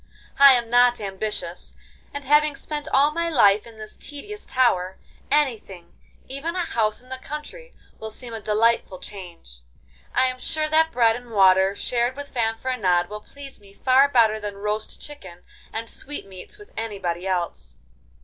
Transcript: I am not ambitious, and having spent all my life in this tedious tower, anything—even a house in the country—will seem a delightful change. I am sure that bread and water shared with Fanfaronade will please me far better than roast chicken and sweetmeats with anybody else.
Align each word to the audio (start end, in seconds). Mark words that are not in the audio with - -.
I 0.39 0.53
am 0.53 0.67
not 0.67 0.99
ambitious, 0.99 1.75
and 2.11 2.23
having 2.25 2.55
spent 2.55 2.87
all 2.87 3.11
my 3.11 3.29
life 3.29 3.67
in 3.67 3.77
this 3.77 3.95
tedious 3.95 4.45
tower, 4.45 4.97
anything—even 5.29 6.55
a 6.55 6.61
house 6.65 7.01
in 7.01 7.09
the 7.09 7.19
country—will 7.19 8.09
seem 8.09 8.33
a 8.33 8.41
delightful 8.41 8.97
change. 8.97 9.61
I 10.15 10.25
am 10.25 10.39
sure 10.39 10.67
that 10.69 10.91
bread 10.91 11.15
and 11.15 11.29
water 11.29 11.75
shared 11.75 12.15
with 12.17 12.33
Fanfaronade 12.33 13.09
will 13.09 13.21
please 13.21 13.59
me 13.59 13.73
far 13.73 14.09
better 14.09 14.39
than 14.39 14.57
roast 14.57 14.99
chicken 14.99 15.43
and 15.71 15.87
sweetmeats 15.87 16.57
with 16.57 16.71
anybody 16.75 17.27
else. 17.27 17.77